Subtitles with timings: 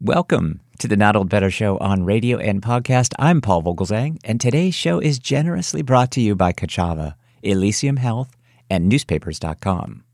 [0.00, 3.14] Welcome to the Not Old Better Show on radio and podcast.
[3.18, 8.36] I'm Paul Vogelzang, and today's show is generously brought to you by Ka'Chava, Elysium Health,
[8.70, 10.04] and newspapers.com.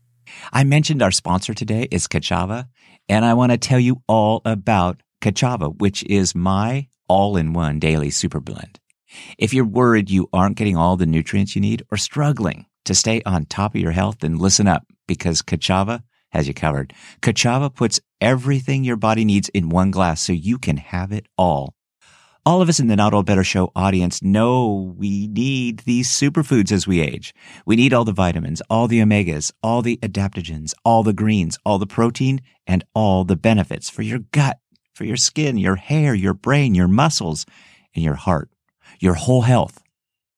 [0.51, 2.67] I mentioned our sponsor today is Ka'Chava,
[3.07, 8.39] and I want to tell you all about Ka'Chava, which is my all-in-one daily super
[8.39, 8.79] blend.
[9.37, 13.21] If you're worried you aren't getting all the nutrients you need or struggling to stay
[13.23, 16.91] on top of your health, then listen up because Ka'Chava has you covered.
[17.21, 21.75] Ka'Chava puts everything your body needs in one glass so you can have it all.
[22.47, 26.71] All of us in the Not Old Better Show audience know we need these superfoods
[26.71, 27.33] as we age.
[27.65, 31.79] We need all the vitamins, all the omegas, all the adaptogens, all the greens, all
[31.79, 34.59] the protein, and all the benefits for your gut,
[34.93, 37.47] for your skin, your hair, your brain, your muscles,
[37.95, 38.51] and your heart,
[38.99, 39.81] your whole health,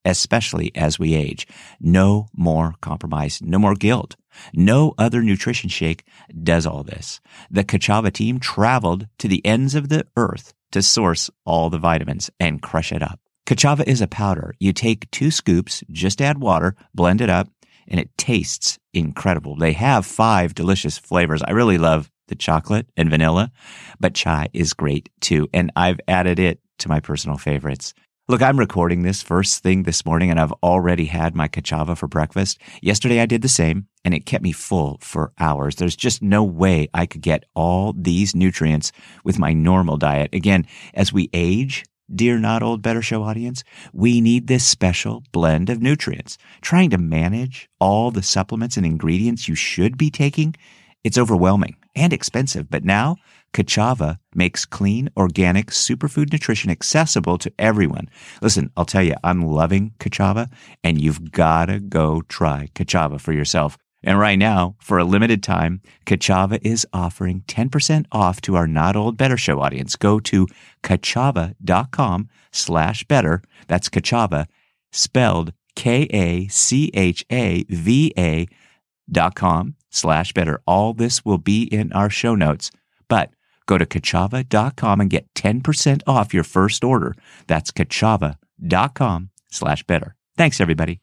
[0.06, 1.46] especially as we age.
[1.82, 4.16] No more compromise, no more guilt.
[4.54, 6.06] No other nutrition shake
[6.44, 7.20] does all this.
[7.50, 12.30] The Ka'Chava team traveled to the ends of the earth to source all the vitamins
[12.40, 13.20] and crush it up.
[13.46, 14.54] Ka'Chava is a powder.
[14.60, 17.50] You take two scoops, just add water, blend it up,
[17.88, 19.56] and it tastes incredible.
[19.56, 21.42] They have five delicious flavors.
[21.42, 23.52] I really love the chocolate and vanilla,
[24.00, 25.48] but chai is great too.
[25.54, 27.94] And I've added it to my personal favorites.
[28.30, 32.10] Look, I'm recording this first thing this morning and I've already had my Ka'Chava for
[32.10, 32.60] breakfast.
[32.82, 35.78] Yesterday I did the same and it kept me full for hours.
[35.78, 38.92] There's just no way I could get all these nutrients
[39.24, 40.36] with my normal diet.
[40.36, 45.70] Again, as we age, dear not old better show audience, we need this special blend
[45.70, 46.38] of nutrients.
[46.60, 50.54] Trying to manage all the supplements and ingredients you should be taking,
[51.02, 52.70] it's overwhelming and expensive.
[52.70, 53.16] But now
[53.58, 58.08] Ka'Chava makes clean, organic superfood nutrition accessible to everyone.
[58.40, 60.52] Listen, I'll tell you, I'm loving Ka'Chava,
[60.84, 63.76] and you've got to go try Ka'Chava for yourself.
[64.04, 68.96] And right now, for a limited time, Ka'Chava is offering 10% off to our Not
[68.96, 69.96] Old Better Show audience.
[69.96, 70.46] Go to
[70.84, 73.42] kachava.com slash better.
[73.66, 74.46] That's Ka'Chava,
[74.92, 76.48] spelled K-A-C-H-A-V-A
[79.10, 80.62] dot com slash better.
[80.68, 82.70] All this will be in our show notes.
[83.08, 83.32] But
[83.68, 87.16] Go to kachava.com and get 10% off your first order.
[87.46, 90.16] That's kachava.com slash better.
[90.36, 91.00] Thanks, everybody.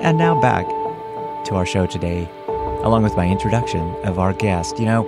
[0.00, 0.66] And now back
[1.46, 2.28] to our show today,
[2.82, 4.78] along with my introduction of our guest.
[4.78, 5.02] You know,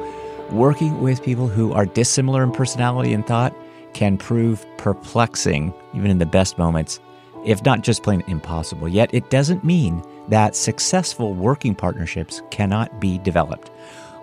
[0.50, 3.54] working with people who are dissimilar in personality and thought
[3.94, 6.98] can prove perplexing, even in the best moments,
[7.46, 8.88] if not just plain impossible.
[8.88, 13.70] Yet it doesn't mean that successful working partnerships cannot be developed.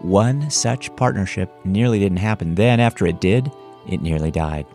[0.01, 2.55] One such partnership nearly didn't happen.
[2.55, 3.51] Then, after it did,
[3.87, 4.65] it nearly died.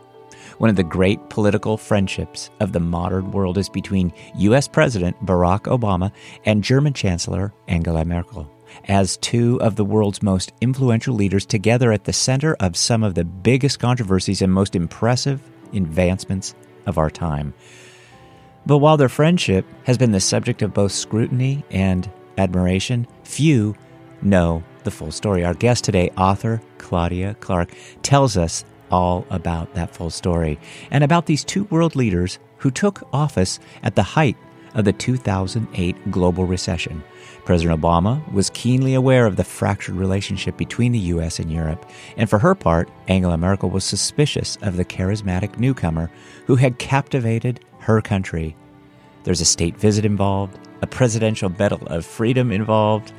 [0.57, 4.67] One of the great political friendships of the modern world is between U.S.
[4.67, 6.11] President Barack Obama
[6.45, 8.49] and German Chancellor Angela Merkel.
[8.87, 13.15] As two of the world's most influential leaders together at the center of some of
[13.15, 15.41] the biggest controversies and most impressive
[15.73, 16.55] advancements
[16.85, 17.53] of our time.
[18.65, 23.75] But while their friendship has been the subject of both scrutiny and admiration, few
[24.21, 25.43] know the full story.
[25.43, 30.59] Our guest today, author Claudia Clark, tells us all about that full story
[30.91, 34.37] and about these two world leaders who took office at the height
[34.75, 37.03] of the 2008 global recession.
[37.45, 41.39] President Obama was keenly aware of the fractured relationship between the U.S.
[41.39, 41.85] and Europe,
[42.17, 46.09] and for her part, Angela Merkel was suspicious of the charismatic newcomer
[46.45, 48.55] who had captivated her country.
[49.23, 53.13] There's a state visit involved, a presidential medal of freedom involved,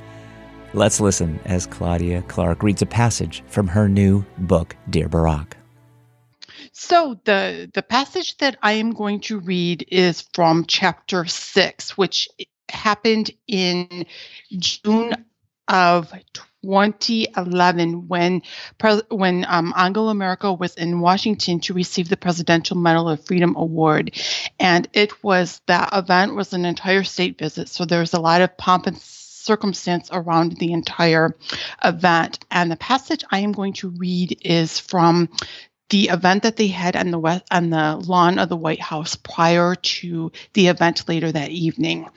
[0.75, 5.53] Let's listen as Claudia Clark reads a passage from her new book, Dear Barack.
[6.73, 12.29] So the the passage that I am going to read is from chapter 6 which
[12.69, 14.05] happened in
[14.59, 15.13] June
[15.69, 16.13] of
[16.65, 18.43] 2011 when
[19.11, 24.11] when um, Angela Merkel was in Washington to receive the Presidential Medal of Freedom Award,
[24.59, 28.41] and it was that event was an entire state visit, so there was a lot
[28.41, 29.01] of pomp and
[29.44, 31.37] circumstance around the entire
[31.84, 32.38] event.
[32.50, 35.28] And the passage I am going to read is from
[35.91, 39.16] the event that they had on the west on the lawn of the White House
[39.16, 42.09] prior to the event later that evening.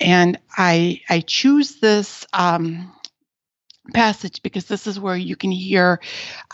[0.00, 2.92] And I I choose this um,
[3.92, 6.00] passage because this is where you can hear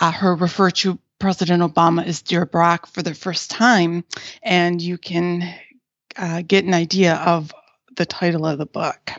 [0.00, 4.04] uh, her refer to President Obama as Dear Barack for the first time,
[4.42, 5.54] and you can
[6.16, 7.52] uh, get an idea of
[7.96, 9.12] the title of the book.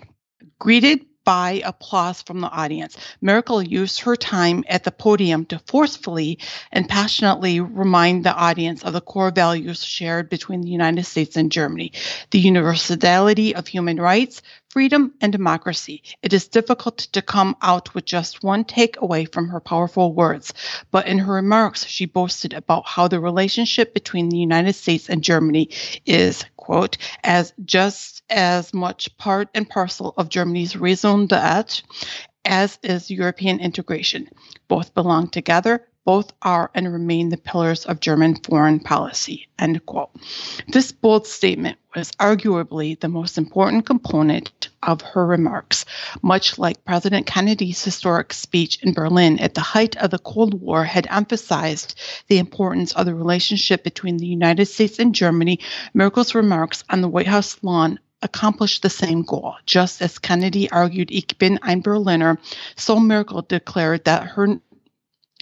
[0.62, 6.38] Greeted by applause from the audience, Merkel used her time at the podium to forcefully
[6.72, 11.52] and passionately remind the audience of the core values shared between the United States and
[11.52, 11.94] Germany
[12.30, 16.02] the universality of human rights, freedom and democracy.
[16.24, 20.54] It is difficult to come out with just one takeaway from her powerful words,
[20.92, 25.22] but in her remarks, she boasted about how the relationship between the United States and
[25.22, 25.70] Germany
[26.06, 31.84] is, quote, as just as much part and parcel of Germany's raison d'etre
[32.46, 34.30] as is European integration.
[34.68, 39.48] Both belong together, both are and remain the pillars of German foreign policy.
[39.60, 40.10] End quote.
[40.68, 45.86] This bold statement was arguably the most important component of her remarks,
[46.22, 50.84] much like President Kennedy's historic speech in Berlin at the height of the Cold War
[50.84, 55.60] had emphasized the importance of the relationship between the United States and Germany.
[55.94, 59.56] Merkel's remarks on the White House lawn accomplished the same goal.
[59.66, 62.38] Just as Kennedy argued, Ich bin ein Berliner,
[62.76, 64.60] so Merkel declared that her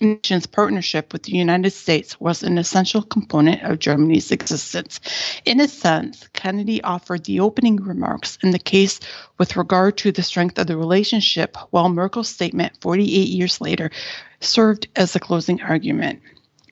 [0.01, 4.99] nation's partnership with the United States was an essential component of Germany's existence.
[5.45, 8.99] In a sense, Kennedy offered the opening remarks in the case
[9.37, 13.91] with regard to the strength of the relationship, while Merkel's statement 48 years later
[14.39, 16.21] served as the closing argument.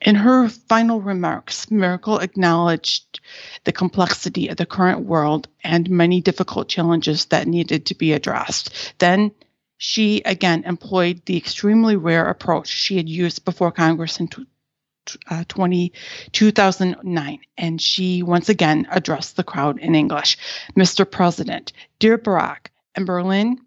[0.01, 3.19] In her final remarks, Merkel acknowledged
[3.63, 8.93] the complexity of the current world and many difficult challenges that needed to be addressed.
[8.99, 9.31] Then
[9.77, 14.29] she again employed the extremely rare approach she had used before Congress in
[15.29, 15.93] uh, 20,
[16.31, 20.37] 2009, and she once again addressed the crowd in English.
[20.75, 21.09] Mr.
[21.09, 23.57] President, dear Barack, in Berlin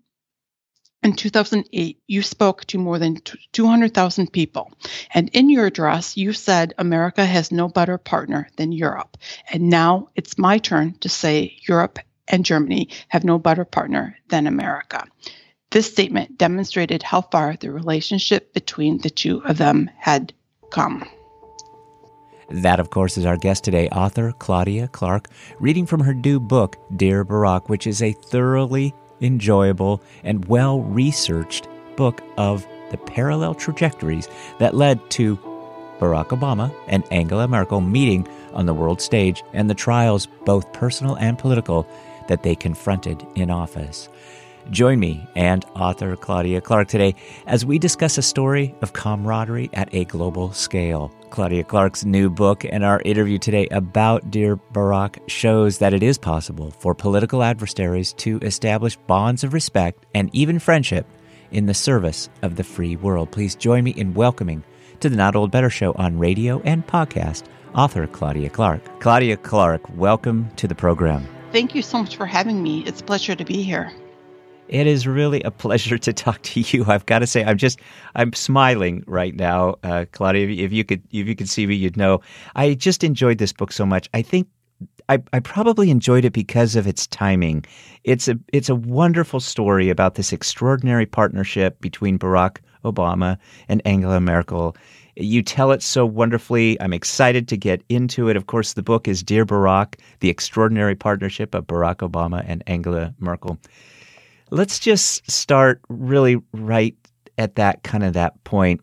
[1.03, 3.17] in 2008, you spoke to more than
[3.53, 4.71] 200,000 people.
[5.15, 9.17] And in your address, you said America has no better partner than Europe.
[9.51, 14.47] And now it's my turn to say Europe and Germany have no better partner than
[14.47, 15.07] America.
[15.71, 20.33] This statement demonstrated how far the relationship between the two of them had
[20.71, 21.09] come.
[22.51, 25.29] That, of course, is our guest today, author Claudia Clark,
[25.61, 31.69] reading from her new book, Dear Barack, which is a thoroughly enjoyable and well researched
[31.95, 34.29] book of the parallel trajectories
[34.59, 35.37] that led to
[36.01, 41.15] Barack Obama and Angela Merkel meeting on the world stage and the trials, both personal
[41.15, 41.87] and political,
[42.27, 44.09] that they confronted in office.
[44.71, 49.93] Join me and author Claudia Clark today as we discuss a story of camaraderie at
[49.93, 51.13] a global scale.
[51.31, 56.19] Claudia Clark's new book and our interview today about Dear Barack shows that it is
[56.19, 61.05] possible for political adversaries to establish bonds of respect and even friendship
[61.51, 63.33] in the service of the free world.
[63.33, 64.63] Please join me in welcoming
[65.01, 67.43] to the Not Old Better Show on radio and podcast
[67.75, 69.01] author Claudia Clark.
[69.01, 71.27] Claudia Clark, welcome to the program.
[71.51, 72.85] Thank you so much for having me.
[72.87, 73.91] It's a pleasure to be here.
[74.71, 76.85] It is really a pleasure to talk to you.
[76.87, 77.81] I've got to say, I'm just,
[78.15, 80.47] I'm smiling right now, uh, Claudia.
[80.47, 82.21] If you could, if you could see me, you'd know.
[82.55, 84.09] I just enjoyed this book so much.
[84.15, 84.47] I think
[85.09, 87.65] I, I, probably enjoyed it because of its timing.
[88.05, 93.37] It's a it's a wonderful story about this extraordinary partnership between Barack Obama
[93.69, 94.77] and Angela Merkel.
[95.17, 96.81] You tell it so wonderfully.
[96.81, 98.37] I'm excited to get into it.
[98.37, 103.13] Of course, the book is Dear Barack: The Extraordinary Partnership of Barack Obama and Angela
[103.19, 103.59] Merkel.
[104.51, 106.97] Let's just start really right
[107.39, 108.81] at that kind of that point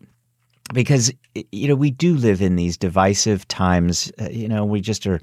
[0.72, 1.12] because
[1.52, 4.10] you know we do live in these divisive times.
[4.20, 5.20] Uh, you know we just are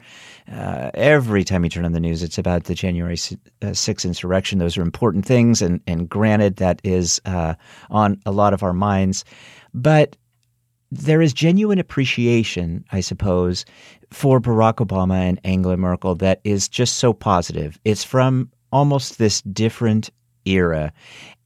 [0.52, 4.60] uh, every time you turn on the news it's about the january 6th uh, insurrection.
[4.60, 7.56] Those are important things and and granted that is uh,
[7.90, 9.26] on a lot of our minds.
[9.74, 10.16] But
[10.92, 13.66] there is genuine appreciation i suppose
[14.12, 17.80] for barack obama and angela merkel that is just so positive.
[17.84, 20.12] It's from almost this different
[20.46, 20.94] era.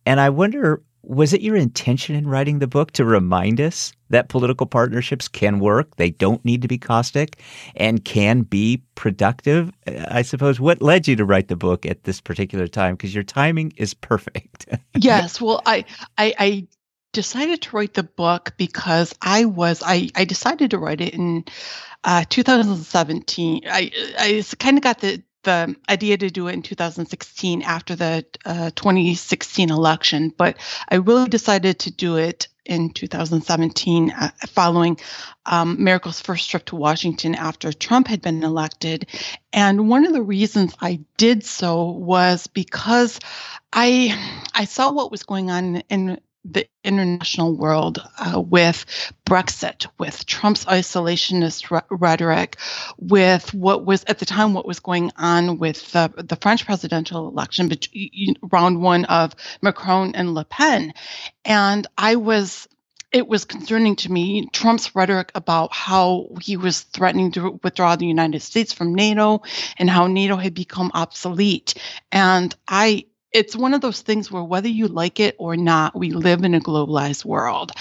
[0.06, 4.30] And I wonder was it your intention in writing the book to remind us that
[4.30, 5.96] political partnerships can work?
[5.96, 7.42] They don't need to be caustic
[7.76, 9.72] and can be productive.
[9.88, 12.96] I suppose what led you to write the book at this particular time?
[12.96, 14.68] Because your timing is perfect.
[14.96, 15.40] yes.
[15.40, 15.86] Well, I,
[16.18, 16.68] I, I
[17.14, 21.46] decided to write the book because I was I, I decided to write it in
[22.04, 23.62] uh, 2017.
[23.66, 28.24] I I kind of got the the idea to do it in 2016 after the
[28.46, 35.00] uh, 2016 election, but I really decided to do it in 2017 uh, following
[35.48, 39.08] um, Merkel's first trip to Washington after Trump had been elected.
[39.52, 43.20] And one of the reasons I did so was because
[43.74, 44.14] I
[44.54, 48.86] I saw what was going on in the international world uh, with
[49.26, 52.58] Brexit, with Trump's isolationist rhetoric,
[52.98, 57.28] with what was at the time what was going on with the, the French presidential
[57.28, 60.94] election, between, round one of Macron and Le Pen,
[61.46, 62.68] and I was
[63.12, 68.06] it was concerning to me Trump's rhetoric about how he was threatening to withdraw the
[68.06, 69.42] United States from NATO
[69.78, 71.74] and how NATO had become obsolete.
[72.12, 76.12] And I it's one of those things where whether you like it or not, we
[76.12, 77.72] live in a globalized world.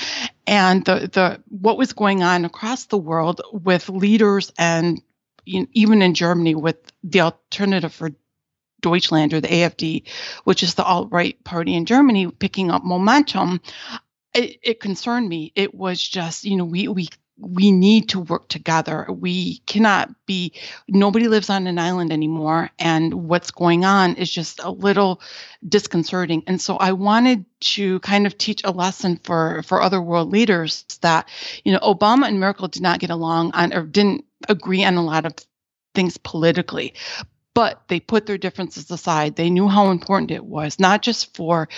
[0.46, 5.00] And the, the what was going on across the world with leaders and
[5.46, 8.10] even in Germany with the alternative for
[8.80, 10.04] Deutschland or the AFD,
[10.44, 13.60] which is the alt right party in Germany, picking up momentum,
[14.34, 15.52] it, it concerned me.
[15.54, 17.08] It was just, you know, we we
[17.40, 19.06] we need to work together.
[19.08, 20.52] We cannot be,
[20.88, 22.70] nobody lives on an island anymore.
[22.78, 25.20] And what's going on is just a little
[25.66, 26.42] disconcerting.
[26.46, 30.84] And so I wanted to kind of teach a lesson for, for other world leaders
[31.02, 31.28] that,
[31.64, 35.04] you know, Obama and Merkel did not get along on, or didn't agree on a
[35.04, 35.34] lot of
[35.94, 36.94] things politically.
[37.54, 39.36] But they put their differences aside.
[39.36, 41.68] They knew how important it was, not just for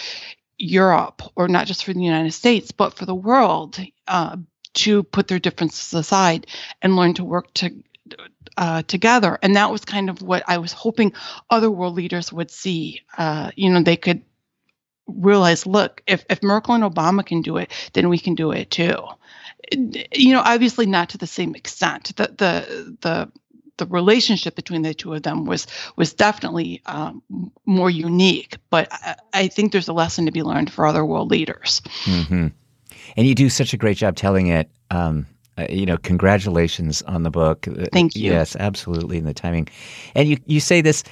[0.58, 3.78] Europe or not just for the United States, but for the world.
[4.06, 4.36] Uh,
[4.74, 6.46] to put their differences aside
[6.82, 7.70] and learn to work to,
[8.56, 9.38] uh, together.
[9.42, 11.12] And that was kind of what I was hoping
[11.48, 13.02] other world leaders would see.
[13.16, 14.22] Uh, you know, they could
[15.06, 18.70] realize, look, if, if Merkel and Obama can do it, then we can do it
[18.70, 18.96] too.
[19.72, 22.16] You know, obviously not to the same extent.
[22.16, 23.32] The the the
[23.80, 27.22] the relationship between the two of them was was definitely um,
[27.66, 28.56] more unique.
[28.68, 31.80] But I, I, think there's a lesson to be learned for other world leaders.
[32.04, 32.48] Mm-hmm.
[33.16, 34.70] And you do such a great job telling it.
[34.90, 35.26] Um,
[35.58, 37.66] uh, you know, congratulations on the book.
[37.68, 38.30] Uh, Thank you.
[38.30, 39.68] Yes, absolutely, in the timing.
[40.14, 41.02] And you, you say this,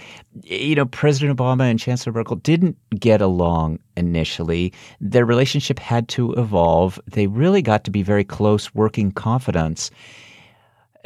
[0.45, 4.73] you know, President Obama and Chancellor Merkel didn't get along initially.
[5.00, 6.99] Their relationship had to evolve.
[7.07, 9.90] They really got to be very close working confidants.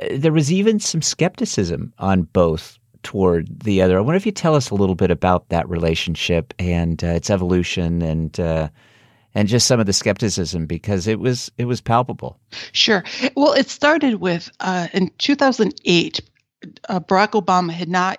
[0.01, 3.99] Uh, there was even some skepticism on both toward the other.
[3.99, 7.31] I wonder if you tell us a little bit about that relationship and uh, its
[7.31, 8.69] evolution and uh,
[9.35, 12.39] and just some of the skepticism because it was it was palpable.
[12.73, 13.05] Sure.
[13.37, 16.21] Well, it started with uh, in 2008.
[16.89, 18.19] Uh, Barack Obama had not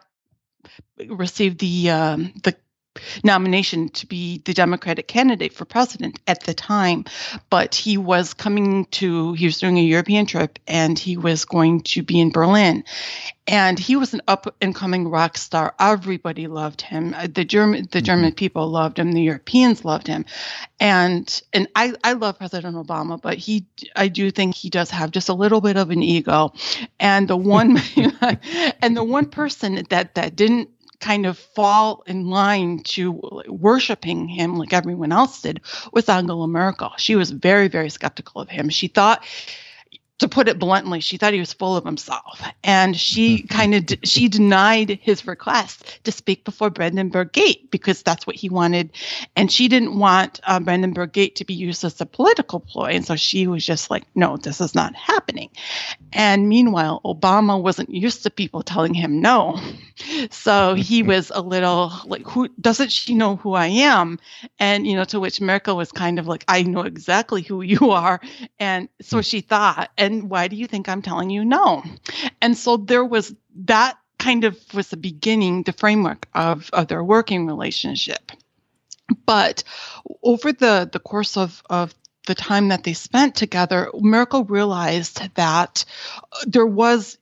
[1.07, 2.55] received the um, the
[3.23, 7.05] nomination to be the Democratic candidate for president at the time,
[7.49, 11.81] but he was coming to, he was doing a European trip and he was going
[11.81, 12.83] to be in Berlin.
[13.45, 15.75] And he was an up and coming rock star.
[15.77, 17.13] Everybody loved him.
[17.13, 18.05] Uh, the German, the mm-hmm.
[18.05, 19.11] German people loved him.
[19.11, 20.25] The Europeans loved him.
[20.79, 23.65] And, and I, I love President Obama, but he,
[23.97, 26.53] I do think he does have just a little bit of an ego.
[27.01, 27.77] And the one,
[28.81, 30.69] and the one person that, that didn't
[31.03, 35.59] kind of fall in line to worshiping him like everyone else did
[35.91, 36.93] was Angela Merkel.
[36.97, 38.69] She was very, very skeptical of him.
[38.69, 39.23] She thought
[40.23, 43.85] to put it bluntly, she thought he was full of himself, and she kind of
[43.85, 48.91] de- she denied his request to speak before Brandenburg Gate because that's what he wanted,
[49.35, 53.05] and she didn't want uh, Brandenburg Gate to be used as a political ploy, and
[53.05, 55.49] so she was just like, "No, this is not happening."
[56.13, 59.59] And meanwhile, Obama wasn't used to people telling him no,
[60.31, 64.19] so he was a little like, "Who doesn't she know who I am?"
[64.57, 67.91] And you know, to which Merkel was kind of like, "I know exactly who you
[67.91, 68.21] are,"
[68.57, 69.21] and so hmm.
[69.21, 71.83] she thought and why do you think I'm telling you no?
[72.41, 73.33] And so there was
[73.65, 78.31] that kind of was the beginning, the framework of, of their working relationship.
[79.25, 79.63] But
[80.23, 81.93] over the, the course of, of
[82.25, 85.83] the time that they spent together, Merkel realized that
[86.45, 87.17] there was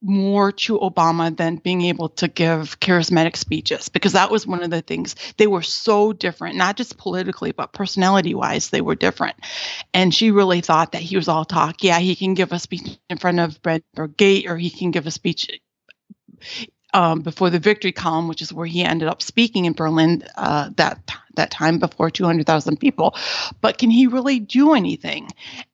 [0.00, 4.70] more to Obama than being able to give charismatic speeches because that was one of
[4.70, 9.36] the things they were so different, not just politically, but personality wise, they were different.
[9.92, 11.82] And she really thought that he was all talk.
[11.82, 15.06] Yeah, he can give a speech in front of Brandenburg Gate or he can give
[15.06, 15.50] a speech
[16.94, 20.70] um, before the Victory Column, which is where he ended up speaking in Berlin uh,
[20.76, 21.00] that
[21.34, 23.14] that time before 200,000 people.
[23.60, 25.28] But can he really do anything?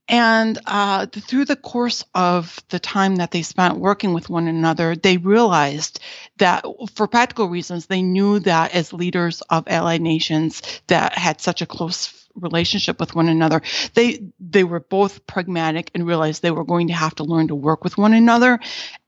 [0.09, 4.95] And uh, through the course of the time that they spent working with one another,
[4.95, 6.01] they realized
[6.37, 11.63] that for practical reasons, they knew that as leaders of allied nations that had such
[11.63, 13.63] a close relationship with one another
[13.95, 17.55] they they were both pragmatic and realized they were going to have to learn to
[17.55, 18.59] work with one another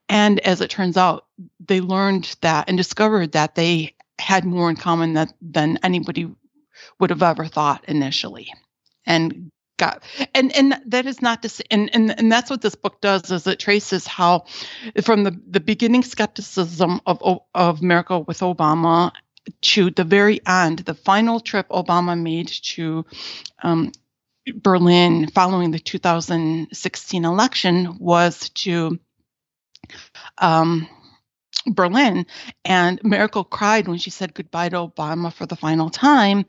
[0.08, 1.26] and as it turns out
[1.66, 6.30] they learned that and discovered that they had more in common that, than anybody
[6.98, 8.52] would have ever thought initially
[9.04, 10.02] and got
[10.34, 13.30] and and that is not to say and, and and that's what this book does
[13.30, 14.44] is it traces how
[15.02, 19.12] from the the beginning skepticism of of Merkel with Obama
[19.60, 23.04] to the very end the final trip Obama made to
[23.62, 23.92] um,
[24.54, 28.98] Berlin following the 2016 election was to
[30.38, 30.88] um,
[31.66, 32.26] Berlin,
[32.64, 36.46] and Merkel cried when she said goodbye to Obama for the final time.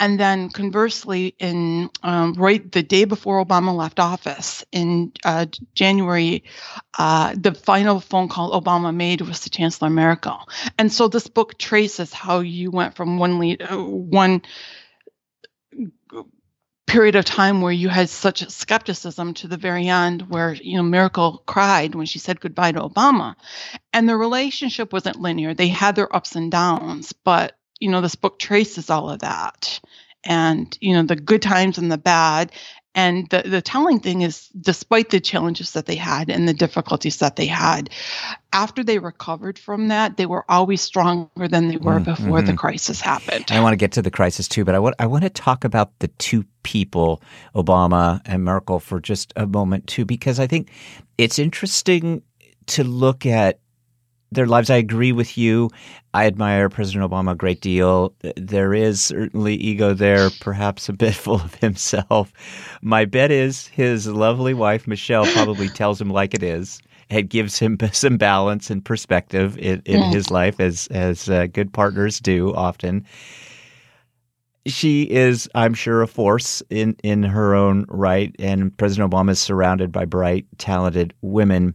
[0.00, 6.44] And then, conversely, in um, right the day before Obama left office in uh, January,
[6.98, 10.48] uh, the final phone call Obama made was to Chancellor Merkel.
[10.78, 14.42] And so, this book traces how you went from one lead, uh, one
[16.86, 20.82] period of time where you had such skepticism to the very end where you know
[20.82, 23.34] Merkel cried when she said goodbye to Obama.
[23.92, 25.54] And the relationship wasn't linear.
[25.54, 29.80] They had their ups and downs but you know this book traces all of that.
[30.24, 32.52] And you know the good times and the bad
[32.96, 37.18] and the, the telling thing is, despite the challenges that they had and the difficulties
[37.18, 37.90] that they had,
[38.54, 42.46] after they recovered from that, they were always stronger than they were mm, before mm-hmm.
[42.46, 43.44] the crisis happened.
[43.50, 45.62] I want to get to the crisis too, but I want, I want to talk
[45.62, 47.20] about the two people,
[47.54, 50.70] Obama and Merkel, for just a moment too, because I think
[51.18, 52.22] it's interesting
[52.68, 53.60] to look at
[54.32, 54.70] their lives.
[54.70, 55.70] I agree with you.
[56.14, 58.14] I admire President Obama a great deal.
[58.36, 62.32] There is certainly ego there, perhaps a bit full of himself.
[62.82, 66.80] My bet is his lovely wife, Michelle, probably tells him like it is.
[67.08, 70.12] It gives him some balance and perspective in, in mm.
[70.12, 73.04] his life, as as uh, good partners do often.
[74.66, 79.38] She is, I'm sure, a force in in her own right, and President Obama is
[79.38, 81.74] surrounded by bright, talented women.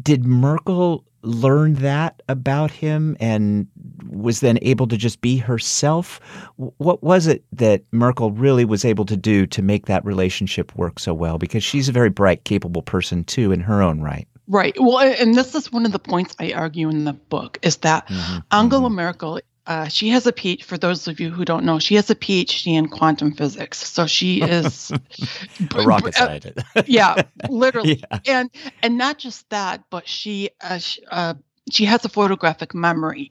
[0.00, 3.66] Did Merkel learned that about him and
[4.08, 6.20] was then able to just be herself.
[6.56, 10.98] What was it that Merkel really was able to do to make that relationship work
[10.98, 11.38] so well?
[11.38, 14.28] Because she's a very bright, capable person too in her own right.
[14.46, 14.74] Right.
[14.78, 18.06] Well, and this is one of the points I argue in the book is that
[18.08, 18.38] mm-hmm.
[18.50, 18.96] Angela mm-hmm.
[18.96, 20.62] Merkel uh, she has a PhD.
[20.62, 23.78] For those of you who don't know, she has a PhD in quantum physics.
[23.78, 26.66] So she is a rocket scientist.
[26.86, 28.18] yeah, literally, yeah.
[28.26, 28.50] and
[28.82, 31.34] and not just that, but she uh, she, uh,
[31.70, 33.30] she has a photographic memory.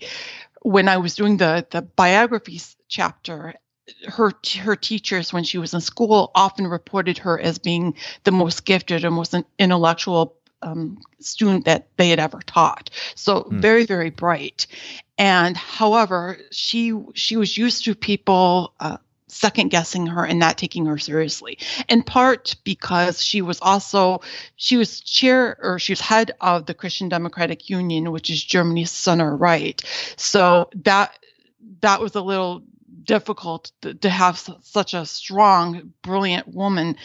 [0.63, 3.53] When I was doing the the biographies chapter,
[4.07, 8.65] her her teachers when she was in school often reported her as being the most
[8.65, 12.89] gifted and most intellectual um, student that they had ever taught.
[13.15, 13.59] So hmm.
[13.59, 14.67] very, very bright.
[15.17, 20.85] And however, she she was used to people uh, second guessing her and not taking
[20.85, 21.57] her seriously.
[21.89, 24.21] In part because she was also
[24.55, 28.91] she was chair or she was head of the Christian Democratic Union, which is Germany's
[28.91, 29.81] center right.
[30.17, 31.17] So that
[31.81, 32.63] that was a little
[33.03, 36.95] difficult to, to have such a strong, brilliant woman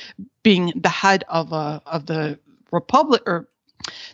[0.42, 2.38] being the head of a of the
[2.72, 3.48] republic or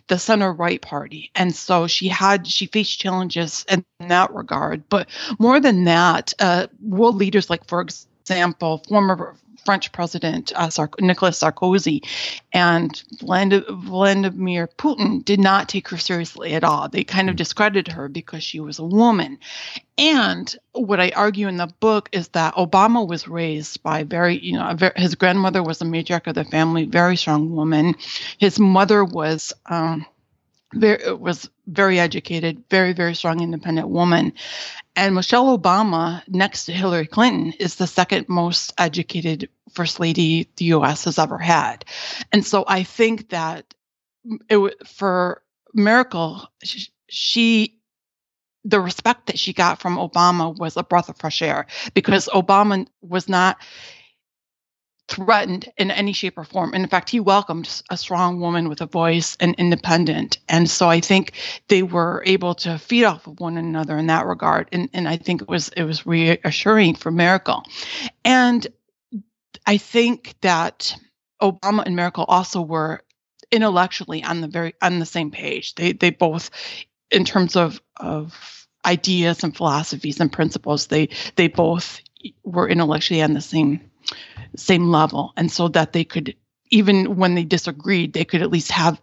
[0.07, 1.31] the center right party.
[1.35, 4.87] And so she had she faced challenges in that regard.
[4.89, 10.89] But more than that uh, world leaders like for example former French President uh, Sar-
[10.99, 12.07] Nicolas Sarkozy
[12.53, 16.87] and Vladimir Putin did not take her seriously at all.
[16.87, 17.37] They kind of hmm.
[17.37, 19.39] discredited her because she was a woman.
[19.97, 24.53] And what I argue in the book is that Obama was raised by very, you
[24.53, 27.95] know, very, his grandmother was a matriarch of the family, very strong woman.
[28.37, 29.53] His mother was.
[29.65, 30.05] Um,
[30.73, 34.33] very, was very educated, very, very strong, independent woman.
[34.95, 40.65] And Michelle Obama, next to Hillary Clinton, is the second most educated first lady the
[40.65, 41.85] US has ever had.
[42.31, 43.73] And so I think that
[44.49, 46.47] it, for Merkel,
[47.07, 47.79] she
[48.67, 52.87] the respect that she got from Obama was a breath of fresh air because Obama
[53.01, 53.57] was not
[55.07, 56.73] threatened in any shape or form.
[56.73, 60.39] And in fact, he welcomed a strong woman with a voice and independent.
[60.49, 61.33] And so I think
[61.67, 64.67] they were able to feed off of one another in that regard.
[64.71, 67.63] And, and I think it was it was reassuring for Merkel.
[68.23, 68.65] And
[69.65, 70.95] I think that
[71.41, 73.01] Obama and Merkel also were
[73.51, 75.75] intellectually on the very on the same page.
[75.75, 76.49] They they both
[77.11, 82.01] in terms of of ideas and philosophies and principles, they they both
[82.43, 83.79] were intellectually on the same
[84.55, 86.35] same level and so that they could
[86.71, 89.01] even when they disagreed they could at least have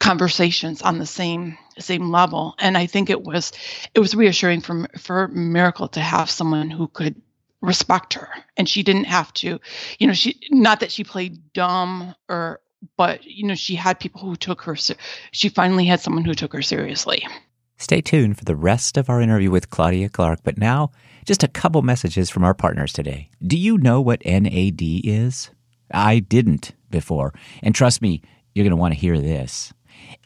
[0.00, 3.52] conversations on the same same level and i think it was
[3.94, 7.20] it was reassuring for for Merkel to have someone who could
[7.66, 9.58] respect her and she didn't have to
[9.98, 12.60] you know she not that she played dumb or
[12.96, 14.76] but you know she had people who took her
[15.32, 17.26] she finally had someone who took her seriously
[17.78, 20.90] stay tuned for the rest of our interview with claudia clark but now
[21.26, 23.28] just a couple messages from our partners today.
[23.44, 25.50] Do you know what NAD is?
[25.90, 27.34] I didn't before.
[27.62, 28.22] And trust me,
[28.54, 29.72] you're going to want to hear this.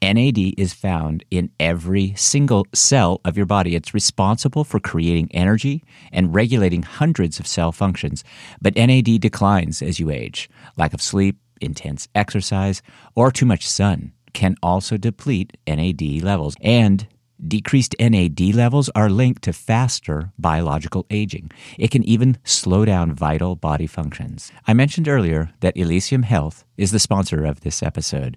[0.03, 3.75] NAD is found in every single cell of your body.
[3.75, 8.25] It's responsible for creating energy and regulating hundreds of cell functions.
[8.61, 10.49] But NAD declines as you age.
[10.77, 12.83] Lack of sleep, intense exercise,
[13.15, 16.57] or too much sun can also deplete NAD levels.
[16.61, 17.07] And
[17.47, 21.51] Decreased NAD levels are linked to faster biological aging.
[21.79, 24.53] It can even slow down vital body functions.
[24.67, 28.37] I mentioned earlier that Elysium Health is the sponsor of this episode.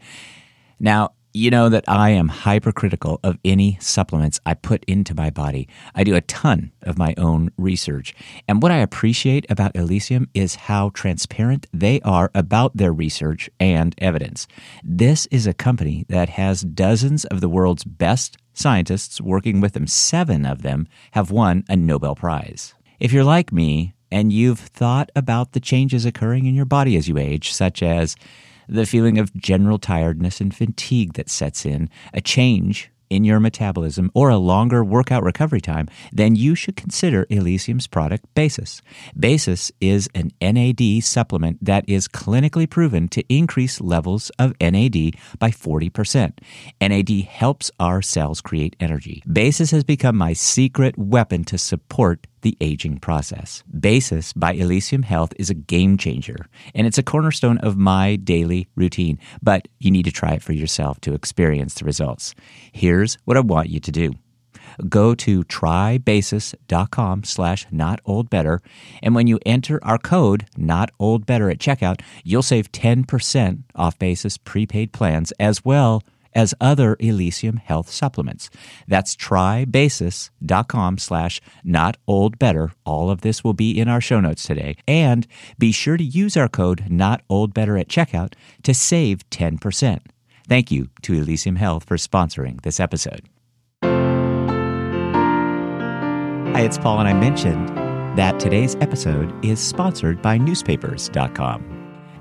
[0.79, 5.67] Now, you know that I am hypercritical of any supplements I put into my body.
[5.95, 8.13] I do a ton of my own research.
[8.47, 13.95] And what I appreciate about Elysium is how transparent they are about their research and
[13.97, 14.47] evidence.
[14.83, 19.87] This is a company that has dozens of the world's best scientists working with them.
[19.87, 22.75] Seven of them have won a Nobel Prize.
[22.99, 27.07] If you're like me and you've thought about the changes occurring in your body as
[27.07, 28.15] you age, such as
[28.67, 34.09] the feeling of general tiredness and fatigue that sets in, a change in your metabolism,
[34.15, 38.81] or a longer workout recovery time, then you should consider Elysium's product Basis.
[39.17, 45.51] Basis is an NAD supplement that is clinically proven to increase levels of NAD by
[45.51, 46.39] 40%.
[46.81, 49.21] NAD helps our cells create energy.
[49.31, 53.63] Basis has become my secret weapon to support the aging process.
[53.77, 58.67] Basis by Elysium Health is a game changer, and it's a cornerstone of my daily
[58.75, 62.35] routine, but you need to try it for yourself to experience the results.
[62.71, 64.13] Here's what I want you to do
[64.89, 68.61] go to trybasis.com slash not old better
[69.01, 73.99] and when you enter our code not old better at checkout you'll save 10% off
[73.99, 76.01] basis prepaid plans as well
[76.35, 78.49] as other Elysium health supplements.
[78.87, 82.71] That's trybasis.com slash not old better.
[82.85, 84.77] All of this will be in our show notes today.
[84.87, 89.99] And be sure to use our code not old better at checkout to save 10%.
[90.47, 93.29] Thank you to Elysium Health for sponsoring this episode.
[96.53, 97.69] Hi, it's Paul, and I mentioned
[98.17, 101.72] that today's episode is sponsored by newspapers.com.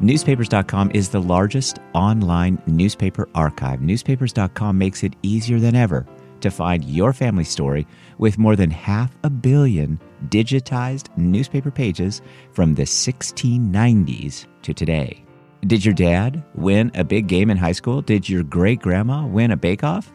[0.03, 3.81] Newspapers.com is the largest online newspaper archive.
[3.81, 6.05] Newspapers.com makes it easier than ever
[6.41, 7.87] to find your family story
[8.19, 15.25] with more than half a billion digitized newspaper pages from the 1690s to today.
[15.69, 18.03] Did your dad win a big game in high school?
[18.03, 20.13] Did your great grandma win a bake off?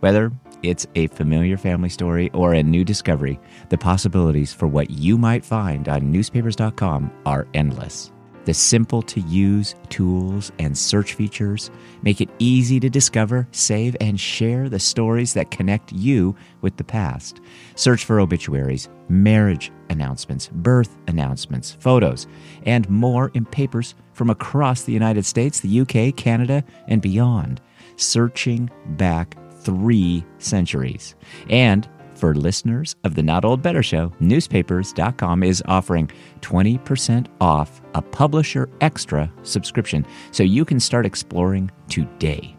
[0.00, 0.32] Whether
[0.64, 3.38] it's a familiar family story or a new discovery,
[3.68, 8.10] the possibilities for what you might find on newspapers.com are endless.
[8.46, 11.70] The simple to use tools and search features
[12.02, 16.84] make it easy to discover, save, and share the stories that connect you with the
[16.84, 17.40] past.
[17.74, 22.26] Search for obituaries, marriage announcements, birth announcements, photos,
[22.64, 27.60] and more in papers from across the United States, the UK, Canada, and beyond,
[27.96, 31.14] searching back three centuries.
[31.50, 31.86] And
[32.20, 36.10] for listeners of the Not Old Better Show, newspapers.com is offering
[36.42, 42.54] 20% off a Publisher Extra subscription so you can start exploring today.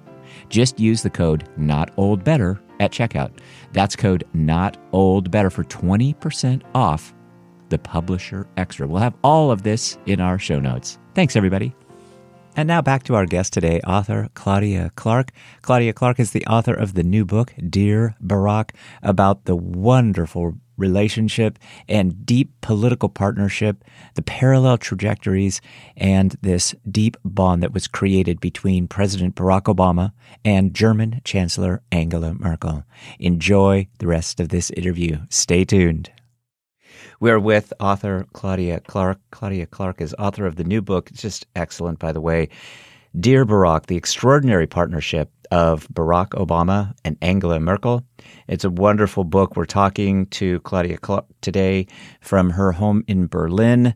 [0.49, 3.37] Just use the code Not Old Better at checkout.
[3.71, 7.13] That's code Not Old Better for 20% off
[7.69, 8.87] the Publisher Extra.
[8.87, 10.97] We'll have all of this in our show notes.
[11.13, 11.73] Thanks, everybody.
[12.55, 15.31] And now back to our guest today, author Claudia Clark.
[15.61, 21.57] Claudia Clark is the author of the new book, Dear Barack, about the wonderful relationship
[21.87, 23.85] and deep political partnership,
[24.15, 25.61] the parallel trajectories,
[25.95, 30.11] and this deep bond that was created between President Barack Obama
[30.43, 32.83] and German Chancellor Angela Merkel.
[33.17, 35.19] Enjoy the rest of this interview.
[35.29, 36.11] Stay tuned.
[37.21, 39.19] We're with author Claudia Clark.
[39.29, 41.11] Claudia Clark is author of the new book.
[41.11, 42.49] Just excellent, by the way.
[43.19, 48.03] Dear Barack, the extraordinary partnership of Barack Obama and Angela Merkel.
[48.47, 49.55] It's a wonderful book.
[49.55, 51.85] We're talking to Claudia Clark today
[52.21, 53.93] from her home in Berlin.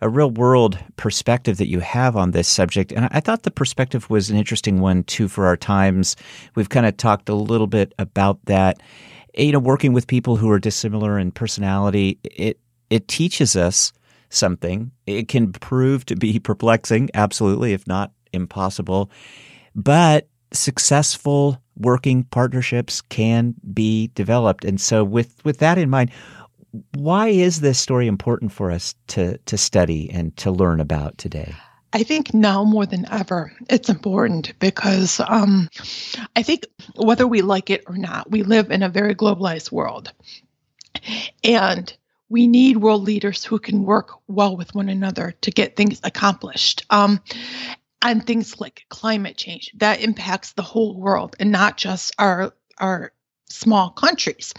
[0.00, 2.92] A real world perspective that you have on this subject.
[2.92, 6.14] And I thought the perspective was an interesting one too for our times.
[6.54, 8.80] We've kind of talked a little bit about that
[9.36, 12.58] you know, working with people who are dissimilar in personality, it
[12.90, 13.92] it teaches us
[14.30, 14.90] something.
[15.06, 19.10] It can prove to be perplexing, absolutely, if not impossible.
[19.74, 24.64] But successful working partnerships can be developed.
[24.64, 26.10] And so with with that in mind,
[26.94, 31.54] why is this story important for us to to study and to learn about today?
[31.92, 35.68] I think now more than ever, it's important because um,
[36.36, 40.12] I think whether we like it or not, we live in a very globalized world.
[41.42, 41.92] And
[42.28, 46.86] we need world leaders who can work well with one another to get things accomplished.
[46.90, 47.20] Um,
[48.02, 53.12] and things like climate change that impacts the whole world and not just our our
[53.46, 54.54] small countries.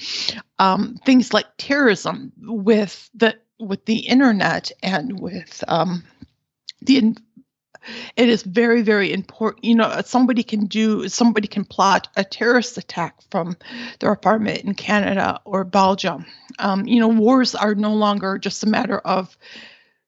[0.59, 6.03] Um, things like terrorism with the with the internet and with um,
[6.81, 7.15] the
[8.15, 9.65] it is very, very important.
[9.65, 13.57] You know, somebody can do, somebody can plot a terrorist attack from
[13.99, 16.25] their apartment in Canada or Belgium.
[16.59, 19.35] Um, you know, wars are no longer just a matter of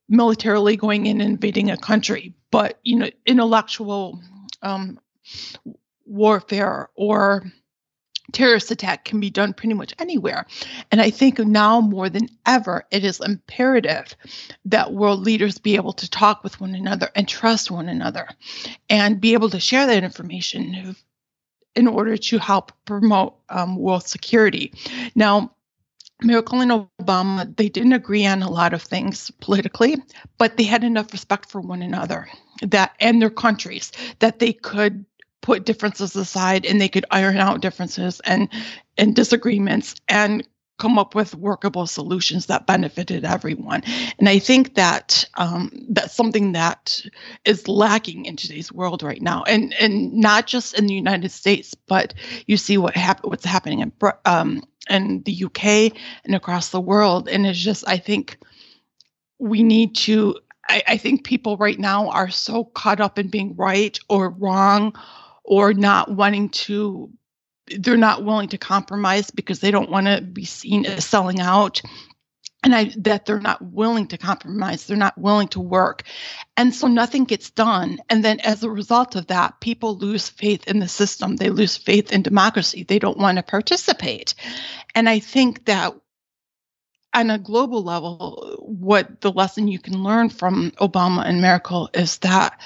[0.07, 4.21] militarily going in and invading a country, but you know, intellectual
[4.61, 4.99] um,
[6.05, 7.43] warfare or
[8.33, 10.45] terrorist attack can be done pretty much anywhere.
[10.91, 14.15] And I think now more than ever, it is imperative
[14.65, 18.27] that world leaders be able to talk with one another and trust one another
[18.89, 20.95] and be able to share that information
[21.75, 24.73] in order to help promote um, world security.
[25.15, 25.55] Now,
[26.21, 29.97] Merkel and Obama, they didn't agree on a lot of things politically,
[30.37, 32.29] but they had enough respect for one another
[32.61, 35.05] that and their countries that they could
[35.43, 38.49] put differences aside and they could iron out differences and
[38.97, 40.47] and disagreements and
[40.79, 43.83] come up with workable solutions that benefited everyone.
[44.17, 47.01] And I think that um, that's something that
[47.45, 51.75] is lacking in today's world right now, and and not just in the United States,
[51.87, 52.13] but
[52.47, 53.91] you see what hap- what's happening in
[54.25, 57.29] um, in the UK and across the world.
[57.29, 58.37] And it's just I think
[59.39, 60.39] we need to.
[60.69, 64.93] I, I think people right now are so caught up in being right or wrong
[65.43, 67.11] or not wanting to
[67.79, 71.81] they're not willing to compromise because they don't want to be seen as selling out.
[72.61, 76.03] And I, that they're not willing to compromise they're not willing to work.
[76.55, 77.99] And so nothing gets done.
[78.09, 81.35] And then as a result of that people lose faith in the system.
[81.35, 82.83] They lose faith in democracy.
[82.83, 84.33] They don't want to participate.
[84.95, 85.93] And i think that
[87.13, 92.17] on a global level what the lesson you can learn from obama and merkel is
[92.19, 92.59] that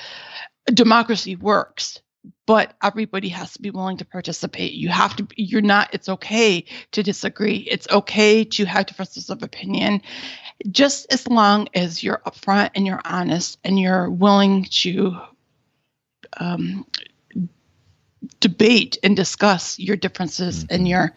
[0.73, 1.99] democracy works
[2.45, 4.73] but everybody has to be willing to participate.
[4.73, 7.57] You have to, you're not, it's okay to disagree.
[7.57, 10.01] It's okay to have differences of opinion,
[10.69, 15.17] just as long as you're upfront and you're honest and you're willing to
[16.37, 16.85] um,
[18.39, 20.75] debate and discuss your differences mm-hmm.
[20.75, 21.13] and your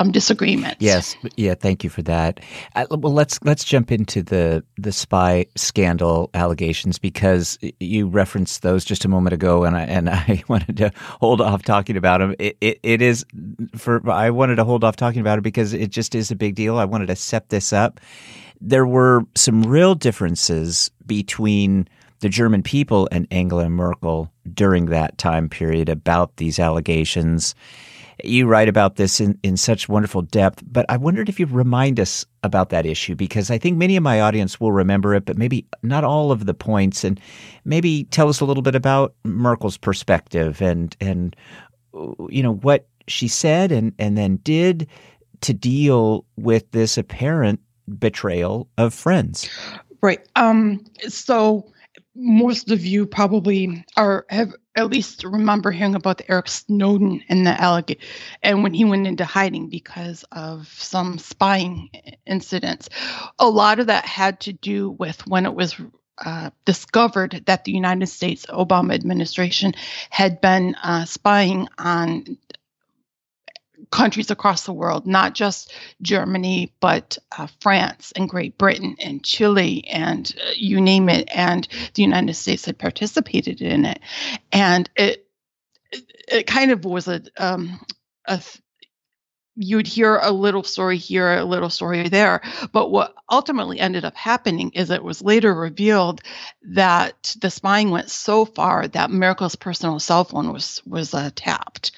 [0.00, 0.76] um, disagreements.
[0.80, 1.54] Yes, yeah.
[1.54, 2.40] Thank you for that.
[2.74, 8.84] Uh, well, let's let's jump into the the spy scandal allegations because you referenced those
[8.84, 12.34] just a moment ago, and I and I wanted to hold off talking about them.
[12.38, 13.24] It, it, it is
[13.76, 16.54] for I wanted to hold off talking about it because it just is a big
[16.54, 16.78] deal.
[16.78, 18.00] I wanted to set this up.
[18.60, 21.88] There were some real differences between
[22.20, 27.54] the German people and Angela Merkel during that time period about these allegations.
[28.24, 32.00] You write about this in, in such wonderful depth, but I wondered if you'd remind
[32.00, 35.36] us about that issue because I think many of my audience will remember it, but
[35.36, 37.04] maybe not all of the points.
[37.04, 37.20] And
[37.64, 41.36] maybe tell us a little bit about Merkel's perspective and and
[42.28, 44.86] you know what she said and and then did
[45.40, 47.60] to deal with this apparent
[47.98, 49.48] betrayal of friends.
[50.02, 50.26] Right.
[50.36, 50.84] Um.
[51.08, 51.70] So
[52.14, 57.60] most of you probably are have at least remember hearing about Eric Snowden and the
[57.60, 58.02] allegation,
[58.42, 61.90] and when he went into hiding because of some spying
[62.26, 62.88] incidents.
[63.38, 65.76] A lot of that had to do with when it was
[66.24, 69.72] uh, discovered that the United States Obama administration
[70.10, 72.36] had been uh, spying on
[73.90, 75.72] countries across the world, not just
[76.02, 81.28] Germany, but uh, France and Great Britain and Chile and uh, you name it.
[81.34, 84.00] And the United States had participated in it.
[84.52, 85.26] And it,
[86.28, 87.80] it, kind of was a, um,
[88.26, 88.40] a
[89.56, 92.40] you'd hear a little story here, a little story there.
[92.72, 96.22] But what ultimately ended up happening is it was later revealed
[96.62, 101.92] that the spying went so far that Merkel's personal cell phone was was uh, tapped,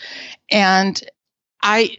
[0.51, 1.01] and
[1.63, 1.99] I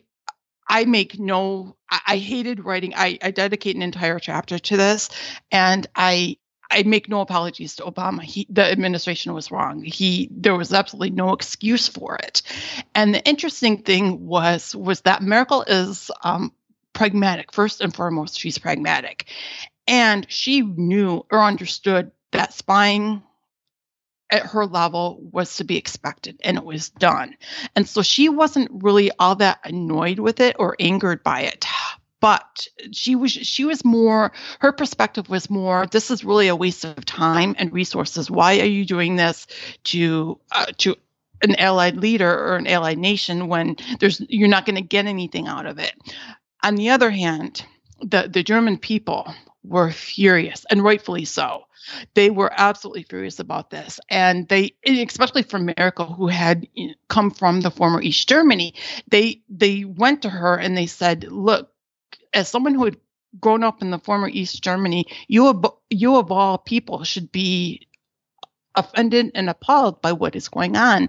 [0.67, 2.93] I make no I, I hated writing.
[2.95, 5.09] I, I dedicate an entire chapter to this
[5.51, 6.37] and I
[6.73, 8.23] I make no apologies to Obama.
[8.23, 9.83] He, the administration was wrong.
[9.83, 12.41] He, there was absolutely no excuse for it.
[12.95, 16.51] And the interesting thing was, was that Merkel is um,
[16.93, 17.53] pragmatic.
[17.53, 19.25] First and foremost, she's pragmatic,
[19.87, 23.21] and she knew or understood that spying
[24.33, 27.35] at her level was to be expected and it was done.
[27.75, 31.65] And so she wasn't really all that annoyed with it or angered by it.
[32.19, 36.85] But she was she was more her perspective was more this is really a waste
[36.85, 38.31] of time and resources.
[38.31, 39.45] Why are you doing this
[39.85, 40.95] to uh, to
[41.43, 45.47] an allied leader or an allied nation when there's you're not going to get anything
[45.47, 45.93] out of it.
[46.63, 47.65] On the other hand,
[48.01, 49.33] the the German people
[49.63, 51.63] were furious and rightfully so
[52.13, 53.99] they were absolutely furious about this.
[54.09, 56.67] And they, especially for Merkel, who had
[57.09, 58.73] come from the former East Germany,
[59.07, 61.71] they they went to her and they said, "Look,
[62.33, 62.97] as someone who had
[63.39, 67.87] grown up in the former East Germany, you of, you of all people should be
[68.75, 71.07] offended and appalled by what is going on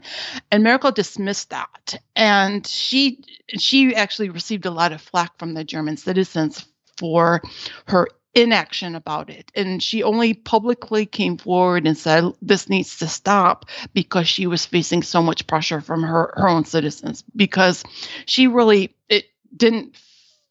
[0.51, 3.25] and merkel dismissed that and she
[3.59, 6.67] she actually received a lot of flack from the german citizens
[6.99, 7.41] for
[7.87, 9.51] her inaction about it.
[9.55, 14.67] And she only publicly came forward and said this needs to stop because she was
[14.67, 17.25] facing so much pressure from her her own citizens.
[17.37, 17.85] Because
[18.27, 19.97] she really it didn't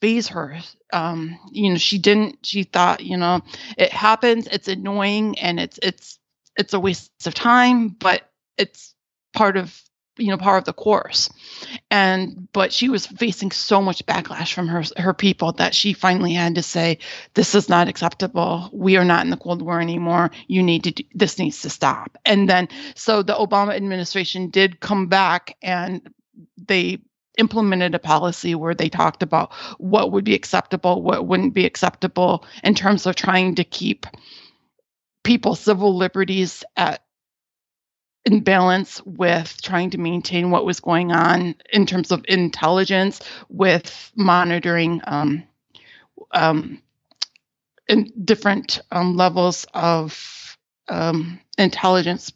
[0.01, 0.57] phase her.
[0.91, 3.41] Um you know she didn't she thought you know
[3.77, 6.19] it happens it's annoying and it's it's
[6.57, 8.93] it's a waste of time, but it's
[9.33, 9.81] part of
[10.17, 11.29] you know part of the course.
[11.89, 16.33] And but she was facing so much backlash from her her people that she finally
[16.33, 16.99] had to say
[17.33, 18.69] this is not acceptable.
[18.71, 20.31] We are not in the cold war anymore.
[20.47, 22.17] You need to do, this needs to stop.
[22.25, 26.01] And then so the obama administration did come back and
[26.57, 26.99] they
[27.37, 32.45] implemented a policy where they talked about what would be acceptable what wouldn't be acceptable
[32.63, 34.05] in terms of trying to keep
[35.23, 37.02] people's civil liberties at
[38.25, 44.11] in balance with trying to maintain what was going on in terms of intelligence with
[44.15, 45.43] monitoring um,
[46.31, 46.81] um,
[47.87, 50.57] in different um, levels of
[50.87, 52.31] um, intelligence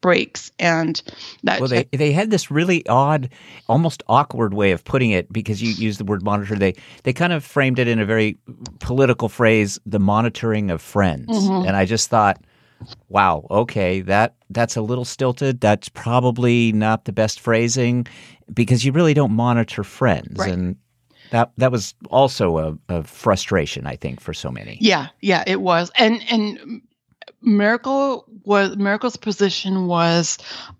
[0.00, 1.00] breaks and
[1.44, 3.30] that well they they had this really odd
[3.68, 7.32] almost awkward way of putting it because you use the word monitor they they kind
[7.32, 8.36] of framed it in a very
[8.80, 11.68] political phrase the monitoring of friends mm-hmm.
[11.68, 12.42] and i just thought
[13.08, 15.60] wow okay that that's a little stilted.
[15.60, 18.06] That's probably not the best phrasing
[18.52, 20.38] because you really don't monitor friends.
[20.38, 20.52] Right.
[20.52, 20.76] and
[21.30, 24.78] that that was also a, a frustration i think for so many.
[24.80, 25.90] Yeah yeah it was.
[25.96, 26.82] And and
[27.40, 30.38] Merkel was Merkel's position was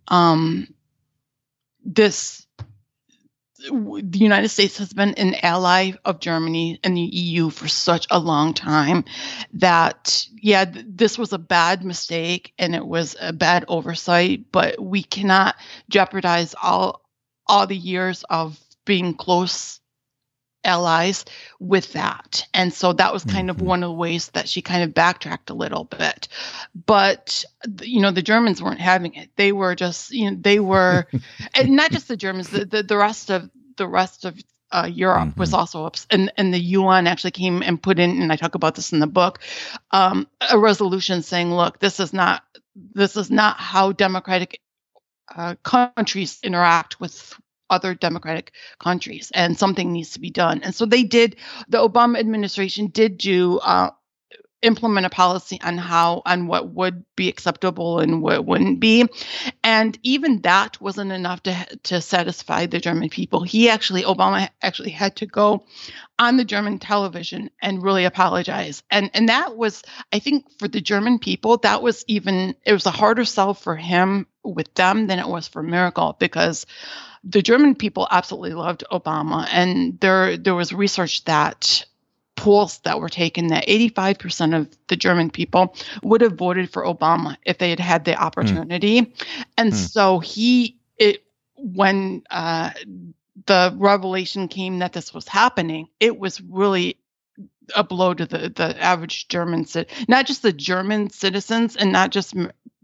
[0.09, 0.69] um,
[1.85, 2.47] this
[3.71, 8.19] the United States has been an ally of Germany and the EU for such a
[8.19, 9.05] long time
[9.55, 14.81] that, yeah, th- this was a bad mistake and it was a bad oversight, but
[14.83, 15.57] we cannot
[15.89, 17.03] jeopardize all
[17.47, 19.81] all the years of being close
[20.65, 21.25] allies
[21.59, 22.47] with that.
[22.55, 23.61] And so that was kind mm-hmm.
[23.61, 26.29] of one of the ways that she kind of backtracked a little bit.
[26.87, 27.45] But,
[27.81, 29.31] you know, the Germans weren't having it.
[29.37, 31.07] They were just, you know, they were,
[31.55, 34.39] and not just the Germans, the, the, the rest of, the rest of
[34.73, 35.41] uh, Europe mm-hmm.
[35.41, 38.55] was also ups, and and the UN actually came and put in, and I talk
[38.55, 39.41] about this in the book,
[39.91, 42.43] um, a resolution saying, look, this is not
[42.75, 44.61] this is not how democratic
[45.35, 47.39] uh, countries interact with
[47.73, 50.61] other democratic countries, and something needs to be done.
[50.63, 51.37] And so they did.
[51.69, 53.59] The Obama administration did do.
[53.59, 53.91] Uh,
[54.63, 59.07] implement a policy on how on what would be acceptable and what wouldn't be
[59.65, 64.91] and even that wasn't enough to to satisfy the german people he actually obama actually
[64.91, 65.65] had to go
[66.19, 69.83] on the german television and really apologize and and that was
[70.13, 73.75] i think for the german people that was even it was a harder sell for
[73.75, 76.67] him with them than it was for merkel because
[77.25, 81.85] the German people absolutely loved Obama, and there there was research that
[82.35, 87.37] polls that were taken that 85% of the German people would have voted for Obama
[87.45, 89.25] if they had had the opportunity, mm.
[89.57, 89.77] and mm.
[89.77, 91.25] so he it
[91.57, 92.71] when uh,
[93.47, 96.99] the revelation came that this was happening, it was really
[97.77, 99.67] a blow to the the average German
[100.09, 102.35] not just the German citizens and not just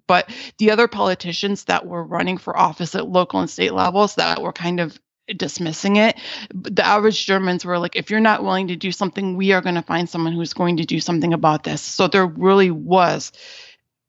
[0.09, 4.43] but the other politicians that were running for office at local and state levels that
[4.43, 4.99] were kind of
[5.37, 6.19] dismissing it.
[6.53, 9.75] The average Germans were like, if you're not willing to do something, we are going
[9.75, 11.83] to find someone who's going to do something about this.
[11.83, 13.33] So there really was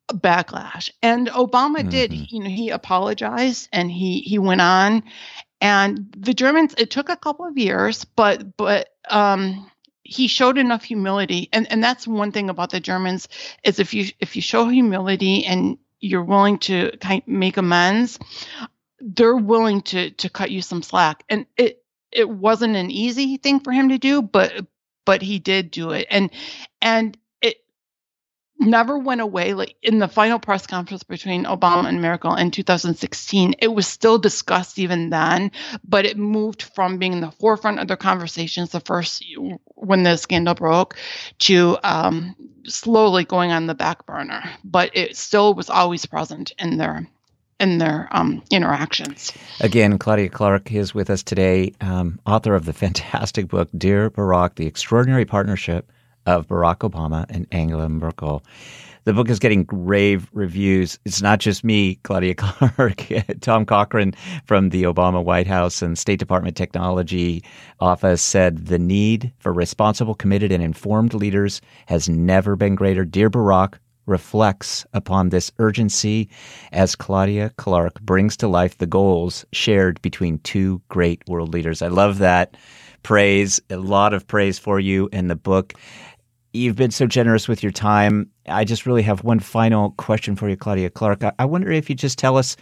[0.08, 0.90] a backlash.
[1.02, 1.90] And Obama mm-hmm.
[1.90, 5.04] did, you know, he apologized and he he went on.
[5.62, 9.70] And the Germans, it took a couple of years, but but um
[10.10, 13.28] he showed enough humility and and that's one thing about the germans
[13.64, 18.20] is if you if you show humility and you're willing to kind of make amends,
[19.00, 21.24] they're willing to to cut you some slack.
[21.30, 24.66] And it it wasn't an easy thing for him to do, but
[25.06, 26.08] but he did do it.
[26.10, 26.30] And
[26.82, 27.58] and it
[28.60, 29.54] never went away.
[29.54, 34.18] Like in the final press conference between Obama and Merkel in 2016, it was still
[34.18, 35.52] discussed even then,
[35.84, 39.24] but it moved from being in the forefront of their conversations the first
[39.76, 40.96] when the scandal broke
[41.40, 46.78] to um, slowly going on the back burner, but it still was always present in
[46.78, 47.08] their
[47.60, 49.34] in their um, interactions.
[49.60, 54.56] Again, Claudia Clark is with us today, um, author of the fantastic book "Dear Barack:
[54.56, 55.92] The Extraordinary Partnership
[56.26, 58.44] of Barack Obama and Angela Merkel."
[59.06, 61.00] The book is getting rave reviews.
[61.06, 63.06] It's not just me, Claudia Clark,
[63.42, 64.14] Tom Cochran
[64.46, 67.44] from the Obama White House and State Department Technology
[67.80, 73.06] Office said the need for responsible, committed, and informed leaders has never been greater.
[73.06, 73.76] Dear Barack,
[74.10, 76.28] reflects upon this urgency
[76.72, 81.82] as Claudia Clark brings to life the goals shared between two great world leaders.
[81.82, 82.58] I love that
[83.04, 85.74] praise, a lot of praise for you in the book.
[86.54, 88.30] You've been so generous with your time.
[88.48, 91.24] I just really have one final question for you, Claudia Clark.
[91.38, 92.58] I, wonder if you just tell us,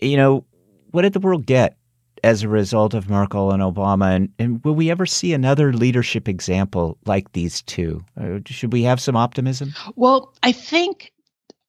[0.00, 0.44] you know,
[0.92, 1.76] what did the world get
[2.22, 4.14] as a result of Merkel and Obama?
[4.14, 8.04] And, and will we ever see another leadership example like these two?
[8.20, 9.74] Uh, should we have some optimism?
[9.96, 11.12] Well, I think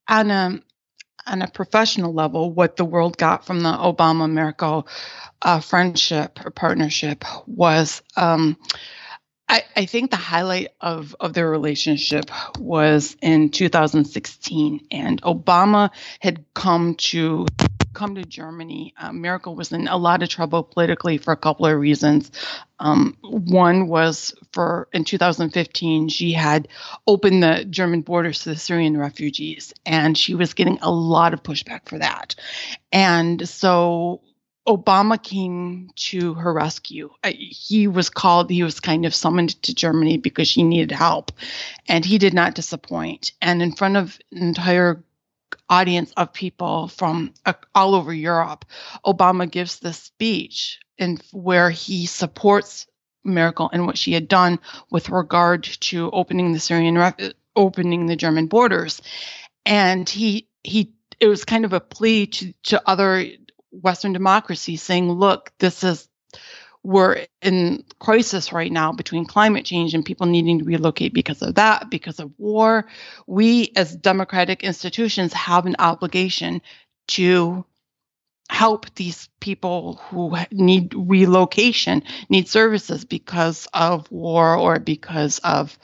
[0.07, 0.59] on a
[1.27, 4.87] on a professional level, what the world got from the Obama Merkel
[5.41, 8.01] uh, friendship or partnership was.
[8.15, 8.57] Um,
[9.49, 12.25] I, I, think the highlight of, of their relationship
[12.59, 15.89] was in 2016, and Obama
[16.19, 17.47] had come to
[17.93, 18.93] come to Germany.
[18.97, 22.31] Uh, Merkel was in a lot of trouble politically for a couple of reasons.
[22.79, 26.67] Um, one was for in 2015, she had
[27.07, 31.43] opened the German borders to the Syrian refugees, and she was getting a lot of
[31.43, 32.35] pushback for that.
[32.91, 34.21] And so
[34.67, 37.09] Obama came to her rescue.
[37.25, 41.31] He was called, he was kind of summoned to Germany because she needed help,
[41.87, 43.31] and he did not disappoint.
[43.41, 45.03] And in front of an entire
[45.69, 48.65] audience of people from uh, all over Europe,
[49.05, 52.85] Obama gives this speech in where he supports
[53.23, 54.59] Merkel and what she had done
[54.91, 57.13] with regard to opening the Syrian,
[57.55, 59.01] opening the German borders,
[59.65, 63.25] and he he it was kind of a plea to to other
[63.71, 66.07] Western democracy saying, look, this is
[66.83, 71.55] we're in crisis right now between climate change and people needing to relocate because of
[71.55, 72.85] that, because of war.
[73.27, 76.61] We, as democratic institutions, have an obligation
[77.09, 77.65] to
[78.49, 85.77] help these people who need relocation, need services because of war or because of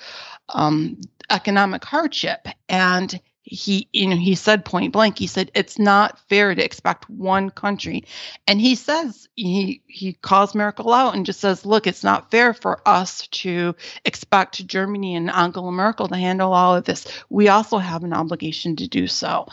[0.49, 2.47] um, economic hardship.
[2.69, 7.09] And he you know he said point blank he said it's not fair to expect
[7.09, 8.03] one country.
[8.47, 12.53] And he says he he calls Merkel out and just says look it's not fair
[12.53, 17.07] for us to expect Germany and Angela Merkel to handle all of this.
[17.29, 19.47] We also have an obligation to do so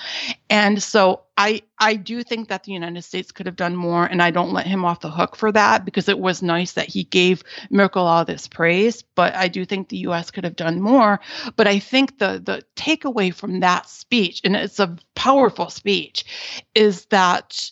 [0.52, 4.22] and so I I do think that the United States could have done more, and
[4.22, 7.04] I don't let him off the hook for that because it was nice that he
[7.04, 9.00] gave Merkel all this praise.
[9.00, 10.30] But I do think the U.S.
[10.30, 11.20] could have done more.
[11.56, 16.26] But I think the the takeaway from that speech, and it's a powerful speech,
[16.74, 17.70] is that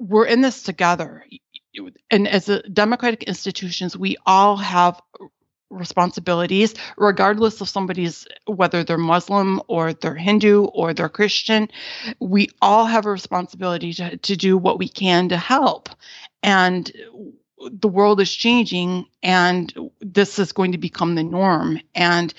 [0.00, 1.24] we're in this together.
[2.10, 5.00] And as a democratic institutions, we all have
[5.72, 11.68] responsibilities, regardless of somebody's whether they're Muslim or they're Hindu or they're Christian.
[12.20, 15.88] We all have a responsibility to, to do what we can to help.
[16.42, 16.90] And
[17.70, 21.80] the world is changing, and this is going to become the norm.
[21.94, 22.34] And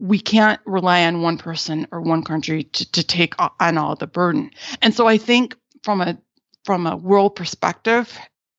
[0.00, 4.06] we can't rely on one person or one country to, to take on all the
[4.06, 4.50] burden.
[4.82, 6.18] And so I think from a
[6.64, 8.18] from a world perspective,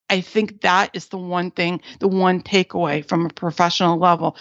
[0.09, 4.35] I think that is the one thing, the one takeaway from a professional level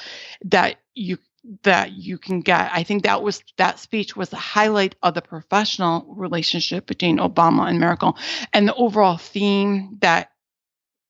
[0.44, 1.18] that you
[1.62, 2.70] that you can get.
[2.72, 7.68] I think that was that speech was the highlight of the professional relationship between Obama
[7.68, 8.16] and Merkel
[8.52, 10.32] and the overall theme that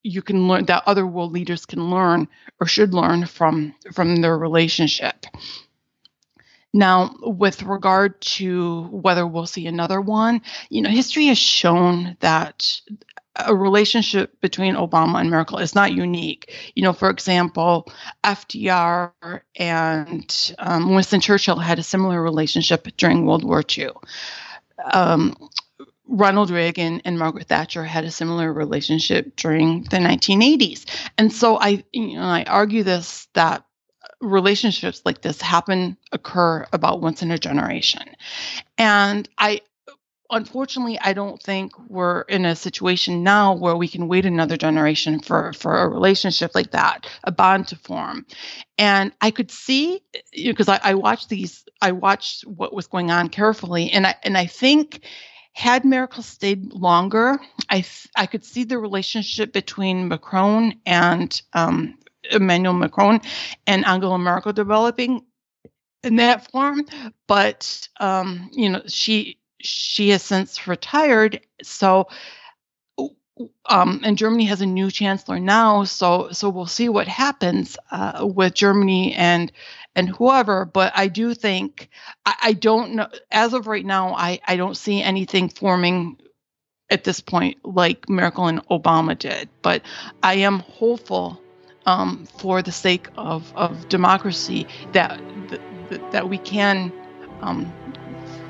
[0.03, 2.29] you can learn that other world leaders can learn
[2.61, 5.27] or should learn from from their relationship.
[6.75, 12.81] Now, with regard to whether we'll see another one, you know, history has shown that
[13.39, 16.53] a relationship between Obama and Merkel is not unique.
[16.75, 17.91] You know, for example,
[18.25, 19.13] FDR
[19.57, 23.91] and um, Winston Churchill had a similar relationship during World War II.
[24.93, 25.37] Um,
[26.09, 30.87] Ronald Reagan and Margaret Thatcher had a similar relationship during the 1980s.
[31.19, 33.65] And so I, you know, I argue this that
[34.21, 38.03] relationships like this happen occur about once in a generation.
[38.77, 39.61] And I
[40.31, 45.21] unfortunately, I don't think we're in a situation now where we can wait another generation
[45.21, 48.27] for for a relationship like that, a bond to form.
[48.77, 50.03] And I could see
[50.33, 54.37] because I, I watched these, I watched what was going on carefully, and I and
[54.37, 55.05] I think
[55.53, 57.39] had Merkel stayed longer,
[57.71, 57.85] I
[58.17, 61.99] I could see the relationship between Macron and um,
[62.31, 63.21] Emmanuel Macron
[63.67, 65.25] and Angela Merkel developing
[66.05, 66.85] in that form.
[67.27, 71.41] But um, you know, she she has since retired.
[71.63, 72.09] So,
[73.67, 75.85] um, and Germany has a new chancellor now.
[75.85, 79.53] So, so we'll see what happens uh, with Germany and
[79.95, 80.65] and whoever.
[80.65, 81.89] But I do think
[82.27, 84.15] I, I don't know as of right now.
[84.15, 86.17] I I don't see anything forming
[86.91, 89.49] at this point like Merkel and Obama did.
[89.63, 89.83] But
[90.23, 91.41] I am hopeful
[91.87, 95.21] um, for the sake of of democracy that
[95.91, 96.93] that, that we can.
[97.41, 97.73] Um,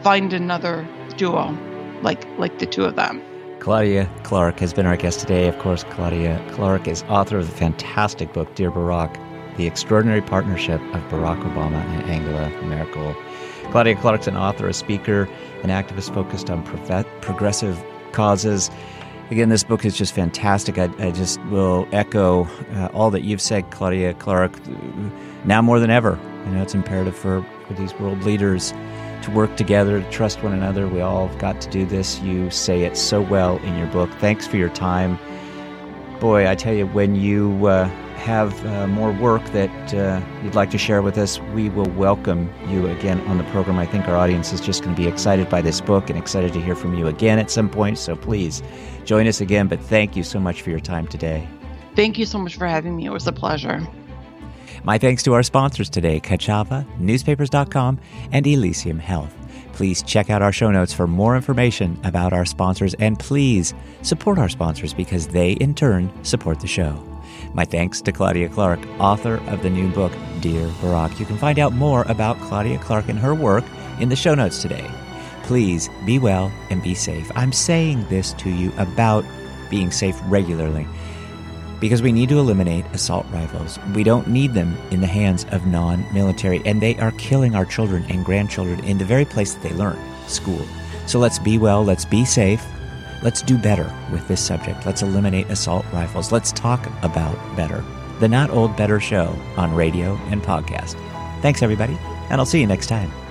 [0.03, 0.87] find another
[1.17, 1.57] duo
[2.03, 3.23] like like the two of them.
[3.61, 5.49] Claudia Clark has been our guest today.
[5.49, 9.17] Of course, Claudia Clark is author of the fantastic book Dear Barack:
[9.57, 13.17] The Extraordinary Partnership of Barack Obama and Angela Merkel.
[13.71, 15.29] Claudia Clark's an author, a speaker,
[15.63, 16.63] an activist focused on
[17.21, 17.83] progressive
[18.13, 18.71] causes.
[19.31, 20.79] Again, this book is just fantastic.
[20.79, 24.53] I, I just will echo uh, all that you've said, Claudia Clark.
[25.45, 28.73] Now more than ever, you know, it's imperative for, for these world leaders
[29.23, 30.89] to work together, to trust one another.
[30.89, 32.21] We all got to do this.
[32.21, 34.11] You say it so well in your book.
[34.19, 35.19] Thanks for your time.
[36.21, 40.71] Boy, I tell you, when you uh, have uh, more work that uh, you'd like
[40.71, 43.79] to share with us, we will welcome you again on the program.
[43.79, 46.53] I think our audience is just going to be excited by this book and excited
[46.55, 47.99] to hear from you again at some point.
[47.99, 48.63] So please
[49.05, 49.69] join us again.
[49.69, 51.49] But thank you so much for your time today.
[51.95, 53.07] Thank you so much for having me.
[53.07, 53.87] It was a pleasure.
[54.85, 57.99] My thanks to our sponsors today, Ka'Chava, newspapers.com,
[58.33, 59.35] and Elysium Health.
[59.73, 64.39] Please check out our show notes for more information about our sponsors and please support
[64.39, 67.01] our sponsors because they in turn support the show.
[67.55, 71.19] My thanks to Claudia Clark, author of the new book, Dear Barack.
[71.21, 73.65] You can find out more about Claudia Clark and her work
[74.01, 74.89] in the show notes today.
[75.45, 77.31] Please be well and be safe.
[77.35, 79.25] I'm saying this to you about
[79.71, 80.87] being safe regularly
[81.81, 83.79] because we need to eliminate assault rifles.
[83.95, 87.65] We don't need them in the hands of non military, and they are killing our
[87.65, 90.65] children and grandchildren in the very place that they learn school.
[91.07, 92.65] So let's be well, let's be safe,
[93.23, 94.85] let's do better with this subject.
[94.87, 96.33] Let's eliminate assault rifles.
[96.33, 97.85] Let's talk about better.
[98.21, 100.97] The Not Old Better Show on radio and podcast.
[101.41, 101.97] Thanks, everybody,
[102.31, 103.28] and I'll see you next time.